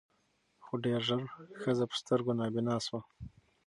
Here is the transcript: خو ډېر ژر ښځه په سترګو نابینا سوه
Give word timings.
خو 0.65 0.73
ډېر 0.85 0.99
ژر 1.07 1.21
ښځه 1.61 1.83
په 1.89 1.95
سترګو 2.01 2.31
نابینا 2.39 2.75
سوه 2.85 2.99